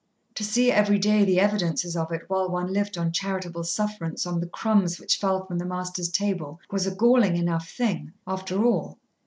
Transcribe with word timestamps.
To 0.33 0.43
see 0.43 0.71
every 0.71 0.97
day 0.97 1.23
the 1.23 1.39
evidences 1.39 1.95
of 1.95 2.11
it 2.11 2.23
while 2.27 2.49
one 2.49 2.73
lived 2.73 2.97
on 2.97 3.11
charitable 3.11 3.63
sufferance 3.63 4.25
on 4.25 4.39
the 4.39 4.47
crumbs 4.47 4.99
which 4.99 5.17
fell 5.19 5.45
from 5.45 5.59
the 5.59 5.63
master's 5.65 6.09
table 6.09 6.59
was 6.71 6.87
a 6.87 6.95
galling 6.95 7.35
enough 7.35 7.69
thing, 7.69 8.11
after 8.25 8.63
all. 8.65 8.97